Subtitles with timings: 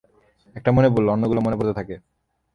[0.55, 1.95] একটা মনে পড়লে, অন্যগুলো মনে পড়তে থাকে।